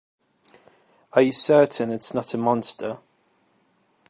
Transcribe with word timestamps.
Are 1.13 1.21
you 1.21 1.31
certain 1.31 1.91
it's 1.91 2.15
not 2.15 2.33
a 2.33 2.37
monster? 2.39 2.97